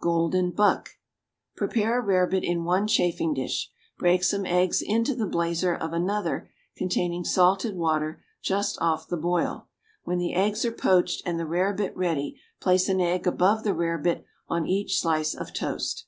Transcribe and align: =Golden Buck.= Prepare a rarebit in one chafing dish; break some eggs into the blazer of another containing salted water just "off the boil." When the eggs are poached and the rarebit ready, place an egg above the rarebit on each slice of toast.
=Golden 0.00 0.52
Buck.= 0.52 0.88
Prepare 1.54 1.98
a 2.00 2.02
rarebit 2.02 2.42
in 2.42 2.64
one 2.64 2.86
chafing 2.88 3.34
dish; 3.34 3.70
break 3.98 4.24
some 4.24 4.46
eggs 4.46 4.80
into 4.80 5.14
the 5.14 5.26
blazer 5.26 5.74
of 5.74 5.92
another 5.92 6.48
containing 6.78 7.26
salted 7.26 7.76
water 7.76 8.22
just 8.42 8.80
"off 8.80 9.06
the 9.06 9.18
boil." 9.18 9.68
When 10.04 10.16
the 10.16 10.32
eggs 10.32 10.64
are 10.64 10.72
poached 10.72 11.20
and 11.26 11.38
the 11.38 11.44
rarebit 11.44 11.94
ready, 11.94 12.40
place 12.58 12.88
an 12.88 13.02
egg 13.02 13.26
above 13.26 13.64
the 13.64 13.74
rarebit 13.74 14.24
on 14.48 14.66
each 14.66 14.98
slice 14.98 15.34
of 15.34 15.52
toast. 15.52 16.06